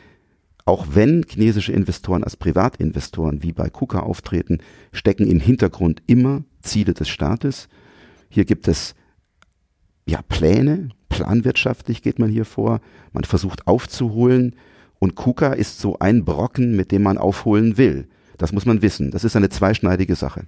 auch 0.65 0.87
wenn 0.91 1.25
chinesische 1.27 1.73
Investoren 1.73 2.23
als 2.23 2.37
Privatinvestoren 2.37 3.43
wie 3.43 3.51
bei 3.51 3.69
KUKA 3.69 3.99
auftreten, 3.99 4.59
stecken 4.91 5.27
im 5.27 5.39
Hintergrund 5.39 6.01
immer 6.07 6.43
Ziele 6.61 6.93
des 6.93 7.09
Staates. 7.09 7.67
Hier 8.29 8.45
gibt 8.45 8.67
es 8.67 8.95
ja 10.05 10.21
Pläne, 10.21 10.89
planwirtschaftlich 11.09 12.01
geht 12.01 12.19
man 12.19 12.29
hier 12.29 12.45
vor, 12.45 12.79
man 13.11 13.23
versucht 13.23 13.67
aufzuholen 13.67 14.55
und 14.99 15.15
KUKA 15.15 15.53
ist 15.53 15.79
so 15.79 15.99
ein 15.99 16.23
Brocken, 16.23 16.75
mit 16.75 16.91
dem 16.91 17.03
man 17.03 17.17
aufholen 17.17 17.77
will. 17.77 18.07
Das 18.37 18.51
muss 18.51 18.65
man 18.65 18.81
wissen. 18.81 19.11
Das 19.11 19.23
ist 19.23 19.35
eine 19.35 19.49
zweischneidige 19.49 20.15
Sache. 20.15 20.45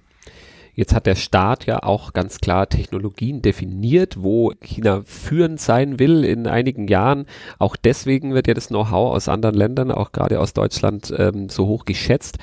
Jetzt 0.76 0.94
hat 0.94 1.06
der 1.06 1.14
Staat 1.14 1.64
ja 1.64 1.82
auch 1.82 2.12
ganz 2.12 2.38
klar 2.38 2.68
Technologien 2.68 3.40
definiert, 3.40 4.22
wo 4.22 4.52
China 4.60 5.00
führend 5.06 5.58
sein 5.58 5.98
will 5.98 6.22
in 6.22 6.46
einigen 6.46 6.86
Jahren. 6.86 7.24
Auch 7.58 7.76
deswegen 7.76 8.34
wird 8.34 8.46
ja 8.46 8.52
das 8.52 8.68
Know-how 8.68 9.14
aus 9.14 9.30
anderen 9.30 9.54
Ländern, 9.54 9.90
auch 9.90 10.12
gerade 10.12 10.38
aus 10.38 10.52
Deutschland, 10.52 11.14
ähm, 11.16 11.48
so 11.48 11.66
hoch 11.66 11.86
geschätzt. 11.86 12.36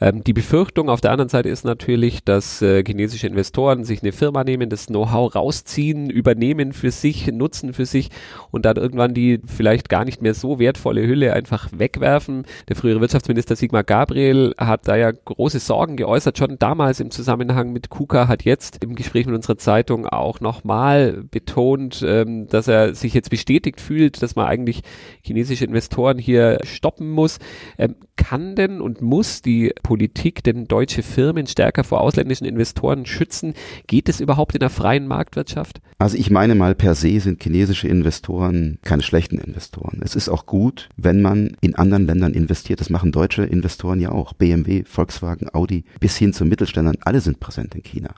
Ähm, 0.00 0.22
die 0.24 0.32
Befürchtung 0.32 0.88
auf 0.88 1.00
der 1.00 1.12
anderen 1.12 1.28
Seite 1.28 1.48
ist 1.48 1.64
natürlich, 1.64 2.24
dass 2.24 2.62
äh, 2.62 2.82
chinesische 2.84 3.26
Investoren 3.26 3.84
sich 3.84 4.02
eine 4.02 4.12
Firma 4.12 4.44
nehmen, 4.44 4.70
das 4.70 4.86
Know-how 4.86 5.34
rausziehen, 5.34 6.10
übernehmen 6.10 6.72
für 6.72 6.90
sich, 6.90 7.26
nutzen 7.28 7.72
für 7.72 7.86
sich 7.86 8.10
und 8.50 8.64
dann 8.64 8.76
irgendwann 8.76 9.14
die 9.14 9.40
vielleicht 9.46 9.88
gar 9.88 10.04
nicht 10.04 10.22
mehr 10.22 10.34
so 10.34 10.58
wertvolle 10.58 11.06
Hülle 11.06 11.32
einfach 11.32 11.68
wegwerfen. 11.72 12.44
Der 12.68 12.76
frühere 12.76 13.00
Wirtschaftsminister 13.00 13.56
Sigmar 13.56 13.84
Gabriel 13.84 14.54
hat 14.58 14.86
da 14.88 14.96
ja 14.96 15.10
große 15.10 15.58
Sorgen 15.58 15.96
geäußert, 15.96 16.38
schon 16.38 16.58
damals 16.58 17.00
im 17.00 17.10
Zusammenhang 17.10 17.72
mit 17.72 17.90
KUKA, 17.90 18.28
hat 18.28 18.44
jetzt 18.44 18.82
im 18.82 18.94
Gespräch 18.94 19.26
mit 19.26 19.34
unserer 19.34 19.58
Zeitung 19.58 20.06
auch 20.06 20.40
nochmal 20.40 21.24
betont, 21.30 22.04
ähm, 22.06 22.46
dass 22.48 22.68
er 22.68 22.94
sich 22.94 23.14
jetzt 23.14 23.30
bestätigt 23.30 23.80
fühlt, 23.80 24.22
dass 24.22 24.36
man 24.36 24.46
eigentlich 24.46 24.82
chinesische 25.22 25.64
Investoren 25.64 26.18
hier 26.18 26.58
stoppen 26.62 27.10
muss. 27.10 27.38
Ähm, 27.78 27.96
kann 28.16 28.56
denn 28.56 28.80
und 28.80 29.00
muss 29.00 29.42
die 29.42 29.72
Politik 29.88 30.44
denn 30.44 30.68
deutsche 30.68 31.02
Firmen 31.02 31.46
stärker 31.46 31.82
vor 31.82 32.02
ausländischen 32.02 32.44
Investoren 32.44 33.06
schützen? 33.06 33.54
Geht 33.86 34.10
es 34.10 34.20
überhaupt 34.20 34.52
in 34.54 34.58
der 34.58 34.68
freien 34.68 35.06
Marktwirtschaft? 35.06 35.80
Also 35.96 36.18
ich 36.18 36.30
meine 36.30 36.54
mal 36.54 36.74
per 36.74 36.94
se 36.94 37.18
sind 37.20 37.42
chinesische 37.42 37.88
Investoren 37.88 38.76
keine 38.82 39.02
schlechten 39.02 39.38
Investoren. 39.38 40.02
Es 40.04 40.14
ist 40.14 40.28
auch 40.28 40.44
gut, 40.44 40.90
wenn 40.98 41.22
man 41.22 41.56
in 41.62 41.74
anderen 41.74 42.04
Ländern 42.04 42.34
investiert. 42.34 42.80
Das 42.80 42.90
machen 42.90 43.12
deutsche 43.12 43.44
Investoren 43.44 43.98
ja 43.98 44.12
auch. 44.12 44.34
BMW, 44.34 44.84
Volkswagen, 44.84 45.48
Audi 45.54 45.86
bis 46.00 46.18
hin 46.18 46.34
zu 46.34 46.44
Mittelständern, 46.44 46.98
alle 47.00 47.22
sind 47.22 47.40
präsent 47.40 47.74
in 47.74 47.82
China. 47.82 48.10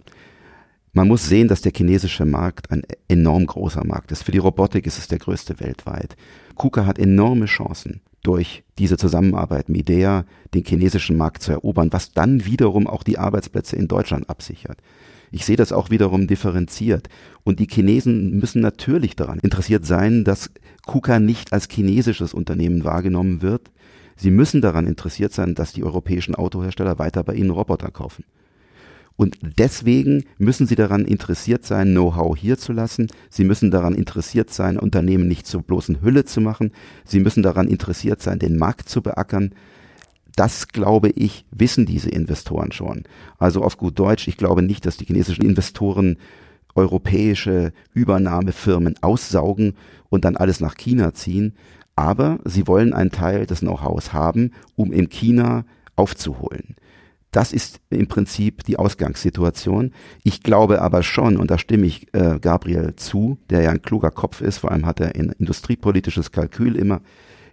Man 0.92 1.06
muss 1.06 1.28
sehen, 1.28 1.46
dass 1.46 1.60
der 1.60 1.70
chinesische 1.72 2.24
Markt 2.24 2.72
ein 2.72 2.82
enorm 3.06 3.46
großer 3.46 3.86
Markt 3.86 4.10
ist. 4.10 4.24
Für 4.24 4.32
die 4.32 4.38
Robotik 4.38 4.88
ist 4.88 4.98
es 4.98 5.06
der 5.06 5.20
größte 5.20 5.60
weltweit. 5.60 6.16
KUKA 6.56 6.84
hat 6.84 6.98
enorme 6.98 7.46
Chancen 7.46 8.00
durch 8.22 8.64
diese 8.78 8.96
Zusammenarbeit 8.96 9.68
mit 9.68 9.80
IDEA 9.80 10.24
den 10.54 10.64
chinesischen 10.64 11.16
Markt 11.16 11.42
zu 11.42 11.52
erobern, 11.52 11.92
was 11.92 12.12
dann 12.12 12.44
wiederum 12.44 12.86
auch 12.86 13.02
die 13.02 13.18
Arbeitsplätze 13.18 13.76
in 13.76 13.88
Deutschland 13.88 14.28
absichert. 14.28 14.78
Ich 15.32 15.44
sehe 15.44 15.56
das 15.56 15.72
auch 15.72 15.90
wiederum 15.90 16.26
differenziert. 16.26 17.08
Und 17.44 17.60
die 17.60 17.68
Chinesen 17.70 18.38
müssen 18.38 18.60
natürlich 18.60 19.16
daran 19.16 19.38
interessiert 19.38 19.86
sein, 19.86 20.24
dass 20.24 20.50
KUKA 20.86 21.20
nicht 21.20 21.52
als 21.52 21.68
chinesisches 21.70 22.34
Unternehmen 22.34 22.84
wahrgenommen 22.84 23.42
wird. 23.42 23.70
Sie 24.16 24.30
müssen 24.30 24.60
daran 24.60 24.86
interessiert 24.86 25.32
sein, 25.32 25.54
dass 25.54 25.72
die 25.72 25.84
europäischen 25.84 26.34
Autohersteller 26.34 26.98
weiter 26.98 27.22
bei 27.22 27.34
ihnen 27.34 27.50
Roboter 27.50 27.90
kaufen. 27.90 28.24
Und 29.16 29.38
deswegen 29.58 30.24
müssen 30.38 30.66
sie 30.66 30.76
daran 30.76 31.04
interessiert 31.04 31.64
sein, 31.64 31.90
Know-how 31.90 32.36
hier 32.36 32.56
zu 32.56 32.72
lassen. 32.72 33.08
Sie 33.28 33.44
müssen 33.44 33.70
daran 33.70 33.94
interessiert 33.94 34.50
sein, 34.50 34.78
Unternehmen 34.78 35.28
nicht 35.28 35.46
zur 35.46 35.62
bloßen 35.62 36.00
Hülle 36.00 36.24
zu 36.24 36.40
machen. 36.40 36.72
Sie 37.04 37.20
müssen 37.20 37.42
daran 37.42 37.68
interessiert 37.68 38.22
sein, 38.22 38.38
den 38.38 38.56
Markt 38.56 38.88
zu 38.88 39.02
beackern. 39.02 39.54
Das, 40.36 40.68
glaube 40.68 41.10
ich, 41.10 41.44
wissen 41.50 41.84
diese 41.84 42.08
Investoren 42.08 42.72
schon. 42.72 43.02
Also 43.38 43.62
auf 43.62 43.76
gut 43.76 43.98
Deutsch, 43.98 44.26
ich 44.26 44.38
glaube 44.38 44.62
nicht, 44.62 44.86
dass 44.86 44.96
die 44.96 45.04
chinesischen 45.04 45.44
Investoren 45.44 46.16
europäische 46.74 47.72
Übernahmefirmen 47.92 48.94
aussaugen 49.02 49.74
und 50.08 50.24
dann 50.24 50.36
alles 50.36 50.60
nach 50.60 50.76
China 50.76 51.12
ziehen. 51.14 51.54
Aber 51.96 52.38
sie 52.44 52.66
wollen 52.66 52.94
einen 52.94 53.10
Teil 53.10 53.46
des 53.46 53.60
Know-hows 53.60 54.12
haben, 54.12 54.52
um 54.76 54.92
in 54.92 55.08
China 55.08 55.64
aufzuholen. 55.96 56.76
Das 57.30 57.52
ist 57.52 57.80
im 57.90 58.08
Prinzip 58.08 58.64
die 58.64 58.76
Ausgangssituation. 58.76 59.92
Ich 60.24 60.42
glaube 60.42 60.82
aber 60.82 61.04
schon, 61.04 61.36
und 61.36 61.48
da 61.50 61.58
stimme 61.58 61.86
ich 61.86 62.12
äh, 62.12 62.40
Gabriel 62.40 62.96
zu, 62.96 63.38
der 63.50 63.62
ja 63.62 63.70
ein 63.70 63.82
kluger 63.82 64.10
Kopf 64.10 64.40
ist, 64.40 64.58
vor 64.58 64.72
allem 64.72 64.84
hat 64.84 64.98
er 65.00 65.14
ein 65.14 65.32
industriepolitisches 65.38 66.32
Kalkül 66.32 66.74
immer, 66.76 67.02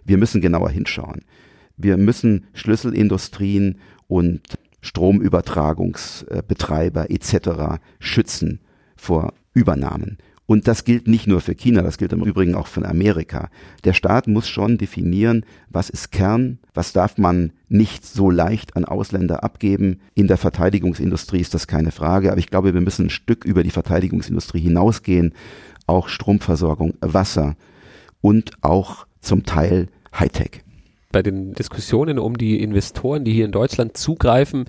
wir 0.04 0.18
müssen 0.18 0.40
genauer 0.40 0.70
hinschauen. 0.70 1.20
Wir 1.76 1.96
müssen 1.96 2.46
Schlüsselindustrien 2.54 3.78
und 4.08 4.40
Stromübertragungsbetreiber 4.80 7.08
etc. 7.10 7.78
schützen 8.00 8.58
vor 8.96 9.32
Übernahmen. 9.54 10.18
Und 10.50 10.66
das 10.66 10.84
gilt 10.84 11.08
nicht 11.08 11.26
nur 11.26 11.42
für 11.42 11.54
China, 11.54 11.82
das 11.82 11.98
gilt 11.98 12.14
im 12.14 12.24
Übrigen 12.24 12.54
auch 12.54 12.68
für 12.68 12.82
Amerika. 12.82 13.50
Der 13.84 13.92
Staat 13.92 14.28
muss 14.28 14.48
schon 14.48 14.78
definieren, 14.78 15.44
was 15.68 15.90
ist 15.90 16.10
Kern, 16.10 16.58
was 16.72 16.94
darf 16.94 17.18
man 17.18 17.52
nicht 17.68 18.06
so 18.06 18.30
leicht 18.30 18.74
an 18.74 18.86
Ausländer 18.86 19.44
abgeben. 19.44 20.00
In 20.14 20.26
der 20.26 20.38
Verteidigungsindustrie 20.38 21.40
ist 21.40 21.52
das 21.52 21.66
keine 21.66 21.90
Frage, 21.90 22.30
aber 22.30 22.38
ich 22.38 22.48
glaube, 22.48 22.72
wir 22.72 22.80
müssen 22.80 23.06
ein 23.06 23.10
Stück 23.10 23.44
über 23.44 23.62
die 23.62 23.70
Verteidigungsindustrie 23.70 24.60
hinausgehen. 24.60 25.34
Auch 25.86 26.08
Stromversorgung, 26.08 26.94
Wasser 27.02 27.54
und 28.22 28.52
auch 28.62 29.06
zum 29.20 29.44
Teil 29.44 29.88
Hightech. 30.18 30.62
Bei 31.12 31.22
den 31.22 31.52
Diskussionen 31.52 32.18
um 32.18 32.38
die 32.38 32.62
Investoren, 32.62 33.26
die 33.26 33.34
hier 33.34 33.44
in 33.44 33.52
Deutschland 33.52 33.98
zugreifen, 33.98 34.64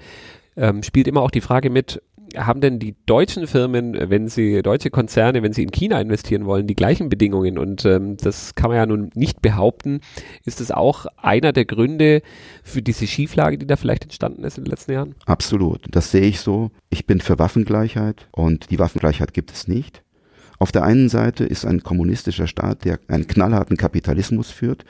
ähm, 0.57 0.83
spielt 0.83 1.07
immer 1.07 1.21
auch 1.21 1.31
die 1.31 1.39
Frage 1.39 1.69
mit, 1.69 2.01
haben 2.35 2.61
denn 2.61 2.79
die 2.79 2.95
deutschen 3.05 3.47
Firmen, 3.47 4.09
wenn 4.09 4.27
sie, 4.27 4.61
deutsche 4.61 4.89
Konzerne, 4.89 5.43
wenn 5.43 5.53
sie 5.53 5.63
in 5.63 5.71
China 5.71 5.99
investieren 5.99 6.45
wollen, 6.45 6.67
die 6.67 6.75
gleichen 6.75 7.09
Bedingungen? 7.09 7.57
Und 7.57 7.85
ähm, 7.85 8.17
das 8.17 8.55
kann 8.55 8.69
man 8.69 8.77
ja 8.77 8.85
nun 8.85 9.09
nicht 9.13 9.41
behaupten. 9.41 10.01
Ist 10.45 10.59
das 10.59 10.71
auch 10.71 11.05
einer 11.17 11.53
der 11.53 11.65
Gründe 11.65 12.21
für 12.63 12.81
diese 12.81 13.07
Schieflage, 13.07 13.57
die 13.57 13.67
da 13.67 13.75
vielleicht 13.75 14.03
entstanden 14.03 14.43
ist 14.43 14.57
in 14.57 14.65
den 14.65 14.71
letzten 14.71 14.93
Jahren? 14.93 15.15
Absolut. 15.25 15.81
Das 15.91 16.11
sehe 16.11 16.21
ich 16.21 16.39
so. 16.39 16.71
Ich 16.89 17.05
bin 17.05 17.21
für 17.21 17.39
Waffengleichheit 17.39 18.27
und 18.31 18.71
die 18.71 18.79
Waffengleichheit 18.79 19.33
gibt 19.33 19.51
es 19.51 19.67
nicht. 19.67 20.03
Auf 20.59 20.73
der 20.73 20.83
einen 20.83 21.07
Seite 21.07 21.45
ist 21.45 21.65
ein 21.65 21.83
kommunistischer 21.83 22.47
Staat, 22.47 22.83
der 22.83 22.99
einen 23.07 23.27
knallharten 23.27 23.77
Kapitalismus 23.77 24.51
führt, 24.51 24.83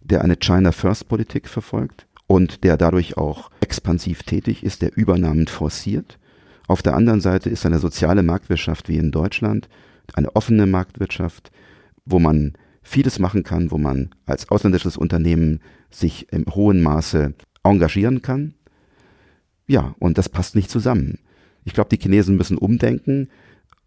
der 0.00 0.22
eine 0.22 0.36
China 0.36 0.70
First 0.70 1.08
Politik 1.08 1.48
verfolgt 1.48 2.06
und 2.28 2.62
der 2.62 2.76
dadurch 2.76 3.16
auch 3.16 3.50
expansiv 3.60 4.22
tätig 4.22 4.62
ist, 4.62 4.82
der 4.82 4.96
Übernahmen 4.96 5.48
forciert 5.48 6.19
auf 6.70 6.82
der 6.82 6.94
anderen 6.94 7.20
Seite 7.20 7.50
ist 7.50 7.66
eine 7.66 7.80
soziale 7.80 8.22
Marktwirtschaft 8.22 8.88
wie 8.88 8.96
in 8.96 9.10
Deutschland 9.10 9.68
eine 10.14 10.36
offene 10.36 10.66
Marktwirtschaft, 10.66 11.50
wo 12.04 12.20
man 12.20 12.52
vieles 12.80 13.18
machen 13.18 13.42
kann, 13.42 13.72
wo 13.72 13.76
man 13.76 14.10
als 14.24 14.48
ausländisches 14.50 14.96
Unternehmen 14.96 15.58
sich 15.90 16.32
im 16.32 16.46
hohen 16.46 16.80
Maße 16.80 17.34
engagieren 17.64 18.22
kann. 18.22 18.54
Ja, 19.66 19.96
und 19.98 20.16
das 20.16 20.28
passt 20.28 20.54
nicht 20.54 20.70
zusammen. 20.70 21.18
Ich 21.64 21.74
glaube, 21.74 21.90
die 21.90 22.00
Chinesen 22.00 22.36
müssen 22.36 22.56
umdenken 22.56 23.30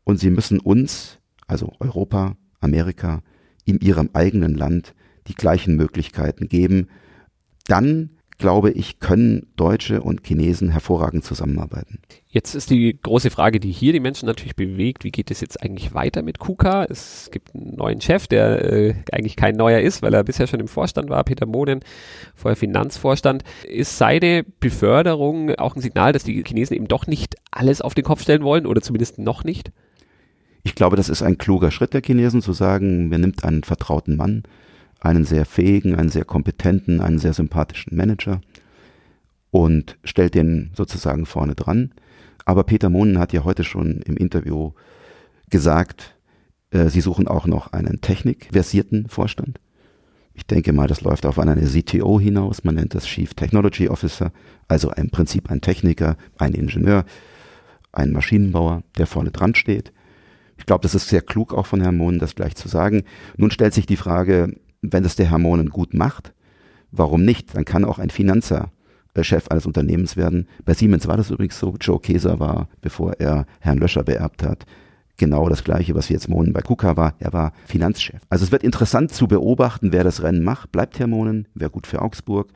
und 0.04 0.20
sie 0.20 0.30
müssen 0.30 0.60
uns, 0.60 1.20
also 1.48 1.72
Europa, 1.80 2.36
Amerika, 2.60 3.22
in 3.64 3.80
ihrem 3.80 4.10
eigenen 4.12 4.56
Land 4.56 4.94
die 5.28 5.36
gleichen 5.36 5.78
Möglichkeiten 5.78 6.50
geben. 6.50 6.90
Dann 7.66 8.10
glaube 8.44 8.72
ich, 8.72 9.00
können 9.00 9.48
Deutsche 9.56 10.02
und 10.02 10.28
Chinesen 10.28 10.68
hervorragend 10.68 11.24
zusammenarbeiten. 11.24 12.00
Jetzt 12.28 12.56
ist 12.56 12.70
die 12.72 13.00
große 13.02 13.30
Frage, 13.30 13.62
die 13.62 13.72
hier 13.72 13.94
die 13.94 14.02
Menschen 14.02 14.26
natürlich 14.26 14.58
bewegt, 14.58 15.06
wie 15.06 15.12
geht 15.12 15.32
es 15.32 15.40
jetzt 15.40 15.64
eigentlich 15.64 15.94
weiter 15.94 16.24
mit 16.24 16.40
KUKA? 16.40 16.84
Es 16.90 17.30
gibt 17.32 17.56
einen 17.56 17.78
neuen 17.78 18.02
Chef, 18.02 18.28
der 18.28 18.66
äh, 18.66 18.96
eigentlich 19.14 19.38
kein 19.38 19.56
neuer 19.56 19.80
ist, 19.80 20.02
weil 20.02 20.14
er 20.14 20.26
bisher 20.26 20.48
schon 20.48 20.60
im 20.60 20.68
Vorstand 20.68 21.10
war, 21.10 21.24
Peter 21.24 21.46
Mohnen, 21.46 21.86
vorher 22.36 22.58
Finanzvorstand. 22.58 23.46
Ist 23.66 23.98
seine 23.98 24.44
Beförderung 24.60 25.56
auch 25.56 25.78
ein 25.78 25.82
Signal, 25.82 26.12
dass 26.12 26.26
die 26.26 26.44
Chinesen 26.46 26.76
eben 26.76 26.90
doch 26.90 27.08
nicht 27.08 27.38
alles 27.50 27.80
auf 27.80 27.94
den 27.94 28.04
Kopf 28.04 28.24
stellen 28.24 28.44
wollen 28.44 28.66
oder 28.66 28.82
zumindest 28.82 29.20
noch 29.20 29.46
nicht? 29.46 29.72
Ich 30.64 30.76
glaube, 30.76 30.98
das 30.98 31.08
ist 31.08 31.24
ein 31.24 31.38
kluger 31.38 31.72
Schritt 31.72 31.94
der 31.94 32.02
Chinesen, 32.02 32.42
zu 32.42 32.52
sagen, 32.52 33.10
wer 33.10 33.20
nimmt 33.20 33.46
einen 33.46 33.64
vertrauten 33.64 34.18
Mann, 34.18 34.44
einen 35.04 35.26
sehr 35.26 35.46
fähigen, 35.46 35.96
einen 35.96 36.10
sehr 36.10 36.26
kompetenten, 36.26 37.02
einen 37.02 37.20
sehr 37.20 37.34
sympathischen 37.34 37.96
Manager 37.96 38.42
und 39.52 39.98
stellt 40.04 40.34
den 40.34 40.72
sozusagen 40.76 41.26
vorne 41.26 41.56
dran. 41.56 41.94
Aber 42.46 42.64
Peter 42.64 42.90
Mohnen 42.90 43.20
hat 43.20 43.34
ja 43.34 43.44
heute 43.44 43.64
schon 43.64 44.02
im 44.02 44.18
Interview 44.18 44.72
gesagt, 45.50 46.16
äh, 46.72 46.90
sie 46.90 47.02
suchen 47.02 47.28
auch 47.28 47.46
noch 47.46 47.74
einen 47.74 48.02
technikversierten 48.02 49.08
Vorstand. 49.08 49.60
Ich 50.34 50.48
denke 50.48 50.74
mal, 50.74 50.88
das 50.88 51.02
läuft 51.02 51.26
auf 51.26 51.38
eine 51.38 51.56
CTO 51.62 52.20
hinaus. 52.20 52.64
Man 52.64 52.76
nennt 52.76 52.96
das 52.96 53.06
Chief 53.06 53.34
Technology 53.36 53.88
Officer, 53.88 54.32
also 54.68 54.92
im 54.94 55.12
Prinzip 55.12 55.52
ein 55.52 55.62
Techniker, 55.62 56.18
ein 56.40 56.54
Ingenieur, 56.54 57.06
ein 57.92 58.12
Maschinenbauer, 58.12 58.84
der 58.98 59.06
vorne 59.06 59.32
dran 59.32 59.54
steht. 59.54 59.94
Ich 60.58 60.66
glaube, 60.66 60.82
das 60.82 60.96
ist 60.96 61.10
sehr 61.10 61.22
klug 61.22 61.54
auch 61.54 61.66
von 61.66 61.82
Herrn 61.82 61.98
Mohnen, 61.98 62.20
das 62.20 62.36
gleich 62.36 62.56
zu 62.56 62.68
sagen. 62.68 63.04
Nun 63.38 63.52
stellt 63.52 63.74
sich 63.74 63.86
die 63.86 63.98
Frage, 63.98 64.56
wenn 64.92 65.06
es 65.06 65.16
der 65.16 65.32
Herr 65.32 65.40
Monen 65.40 65.70
gut 65.70 65.94
macht, 65.94 66.34
warum 66.92 67.24
nicht? 67.24 67.56
Dann 67.56 67.66
kann 67.66 67.86
auch 67.86 68.00
ein 68.00 68.10
Finanzer 68.10 68.72
Chef 69.22 69.48
eines 69.50 69.68
Unternehmens 69.68 70.18
werden. 70.18 70.48
Bei 70.66 70.74
Siemens 70.74 71.08
war 71.08 71.18
das 71.18 71.30
übrigens 71.30 71.60
so. 71.60 71.76
Joe 71.80 72.00
Keser 72.00 72.40
war, 72.40 72.68
bevor 72.82 73.14
er 73.20 73.46
Herrn 73.60 73.78
Löscher 73.78 74.04
beerbt 74.04 74.42
hat, 74.42 74.66
genau 75.18 75.50
das 75.50 75.64
Gleiche, 75.64 75.94
was 75.94 76.10
jetzt 76.10 76.30
Monen 76.30 76.54
bei 76.54 76.62
KUKA 76.62 76.98
war. 76.98 77.14
Er 77.20 77.32
war 77.32 77.54
Finanzchef. 77.68 78.20
Also 78.30 78.46
es 78.46 78.52
wird 78.52 78.64
interessant 78.64 79.14
zu 79.14 79.28
beobachten, 79.28 79.92
wer 79.92 80.04
das 80.04 80.24
Rennen 80.24 80.44
macht. 80.44 80.72
Bleibt 80.72 80.98
Herr 80.98 81.08
Monen, 81.08 81.48
wäre 81.54 81.70
gut 81.70 81.86
für 81.86 82.02
Augsburg. 82.02 82.50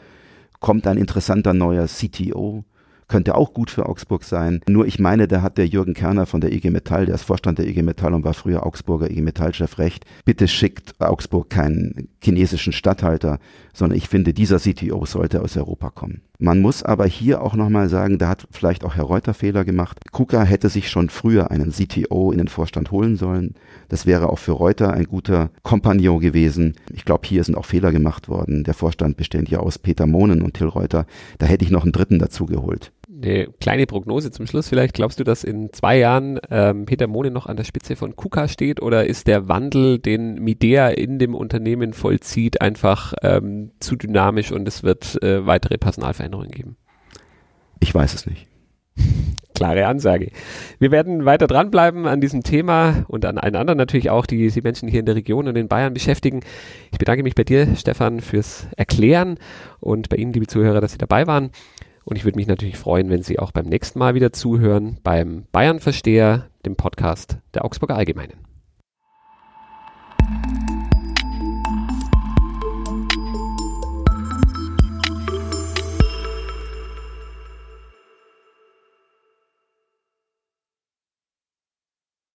Kommt 0.59 0.87
ein 0.87 0.97
interessanter 0.97 1.53
neuer 1.53 1.85
CTO, 1.85 2.65
könnte 3.07 3.35
auch 3.35 3.53
gut 3.53 3.71
für 3.71 3.87
Augsburg 3.87 4.23
sein. 4.23 4.61
Nur 4.67 4.85
ich 4.85 4.99
meine, 4.99 5.27
da 5.27 5.41
hat 5.41 5.57
der 5.57 5.67
Jürgen 5.67 5.93
Kerner 5.93 6.25
von 6.25 6.41
der 6.41 6.51
IG 6.51 6.69
Metall, 6.69 7.05
der 7.05 7.15
ist 7.15 7.23
Vorstand 7.23 7.59
der 7.59 7.67
IG 7.67 7.81
Metall 7.81 8.13
und 8.13 8.23
war 8.23 8.33
früher 8.33 8.65
Augsburger 8.65 9.09
IG 9.09 9.21
Metall-Chef 9.21 9.77
recht. 9.77 10.05
Bitte 10.25 10.47
schickt 10.47 10.99
Augsburg 10.99 11.49
keinen 11.49 12.09
chinesischen 12.21 12.73
Stadthalter, 12.73 13.39
sondern 13.73 13.97
ich 13.97 14.09
finde, 14.09 14.33
dieser 14.33 14.59
CTO 14.59 15.05
sollte 15.05 15.41
aus 15.41 15.55
Europa 15.55 15.89
kommen. 15.89 16.21
Man 16.39 16.61
muss 16.61 16.83
aber 16.83 17.07
hier 17.07 17.41
auch 17.41 17.55
nochmal 17.55 17.89
sagen, 17.89 18.19
da 18.19 18.29
hat 18.29 18.47
vielleicht 18.51 18.83
auch 18.83 18.95
Herr 18.95 19.05
Reuter 19.05 19.33
Fehler 19.33 19.65
gemacht. 19.65 19.99
KUKA 20.11 20.43
hätte 20.43 20.69
sich 20.69 20.89
schon 20.89 21.09
früher 21.09 21.49
einen 21.49 21.71
CTO 21.71 22.31
in 22.31 22.37
den 22.37 22.47
Vorstand 22.47 22.91
holen 22.91 23.15
sollen. 23.15 23.55
Das 23.87 24.05
wäre 24.05 24.29
auch 24.29 24.37
für 24.37 24.51
Reuter 24.51 24.93
ein 24.93 25.05
guter 25.05 25.49
Kompagnon 25.63 26.19
gewesen. 26.19 26.75
Ich 26.93 27.05
glaube, 27.05 27.27
hier 27.27 27.43
sind 27.43 27.55
auch 27.55 27.65
Fehler 27.65 27.91
gemacht 27.91 28.29
worden. 28.29 28.63
Der 28.63 28.75
Vorstand 28.75 29.17
besteht 29.17 29.49
ja 29.49 29.59
aus 29.59 29.79
Peter 29.79 30.05
Mohnen 30.05 30.43
und 30.43 30.53
Till 30.53 30.67
Reuter. 30.67 31.07
Da 31.39 31.47
hätte 31.47 31.65
ich 31.65 31.71
noch 31.71 31.83
einen 31.83 31.91
dritten 31.91 32.19
dazu 32.19 32.45
geholt 32.45 32.91
eine 33.21 33.47
kleine 33.59 33.85
Prognose 33.85 34.31
zum 34.31 34.47
Schluss 34.47 34.69
vielleicht. 34.69 34.93
Glaubst 34.93 35.19
du, 35.19 35.23
dass 35.23 35.43
in 35.43 35.71
zwei 35.73 35.97
Jahren 35.97 36.39
ähm, 36.49 36.85
Peter 36.85 37.07
Mohne 37.07 37.31
noch 37.31 37.45
an 37.45 37.57
der 37.57 37.63
Spitze 37.63 37.95
von 37.95 38.15
KUKA 38.15 38.47
steht 38.47 38.81
oder 38.81 39.05
ist 39.05 39.27
der 39.27 39.47
Wandel, 39.47 39.99
den 39.99 40.35
Midea 40.35 40.89
in 40.89 41.19
dem 41.19 41.35
Unternehmen 41.35 41.93
vollzieht, 41.93 42.61
einfach 42.61 43.13
ähm, 43.21 43.71
zu 43.79 43.95
dynamisch 43.95 44.51
und 44.51 44.67
es 44.67 44.83
wird 44.83 45.21
äh, 45.23 45.45
weitere 45.45 45.77
Personalveränderungen 45.77 46.51
geben? 46.51 46.77
Ich 47.79 47.93
weiß 47.93 48.13
es 48.13 48.25
nicht. 48.25 48.47
Klare 49.55 49.87
Ansage. 49.87 50.29
Wir 50.79 50.91
werden 50.91 51.25
weiter 51.25 51.47
dranbleiben 51.47 52.05
an 52.05 52.21
diesem 52.21 52.43
Thema 52.43 53.05
und 53.07 53.25
an 53.25 53.37
allen 53.37 53.55
anderen 53.55 53.77
natürlich 53.77 54.09
auch, 54.09 54.25
die 54.25 54.49
die 54.49 54.61
Menschen 54.61 54.87
hier 54.87 54.99
in 54.99 55.05
der 55.05 55.15
Region 55.15 55.47
und 55.47 55.55
in 55.55 55.67
Bayern 55.67 55.93
beschäftigen. 55.93 56.41
Ich 56.91 56.99
bedanke 56.99 57.23
mich 57.23 57.33
bei 57.33 57.43
dir, 57.43 57.75
Stefan, 57.75 58.19
fürs 58.19 58.67
Erklären 58.77 59.39
und 59.79 60.09
bei 60.09 60.17
Ihnen, 60.17 60.33
liebe 60.33 60.47
Zuhörer, 60.47 60.81
dass 60.81 60.91
Sie 60.91 60.99
dabei 60.99 61.25
waren. 61.25 61.51
Und 62.07 62.15
ich 62.15 62.23
würde 62.23 62.37
mich 62.37 62.47
natürlich 62.47 62.77
freuen, 62.77 63.09
wenn 63.09 63.21
Sie 63.21 63.37
auch 63.37 63.51
beim 63.51 63.65
nächsten 63.65 63.99
Mal 63.99 64.15
wieder 64.15 64.31
zuhören 64.31 64.97
beim 65.03 65.43
Bayern 65.51 65.81
Versteher, 65.81 66.47
dem 66.65 66.77
Podcast 66.77 67.37
der 67.53 67.65
Augsburger 67.65 67.97
Allgemeinen. 67.97 68.46